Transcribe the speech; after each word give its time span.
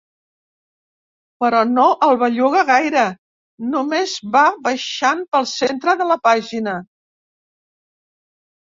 Però 1.43 1.59
no 1.73 1.85
el 2.07 2.17
belluga 2.23 2.63
gaire, 2.71 3.05
només 3.75 4.17
va 4.39 4.45
baixant 4.71 5.25
pel 5.37 5.49
centre 5.55 5.97
de 6.03 6.11
la 6.15 6.21
pàgina. 6.27 6.79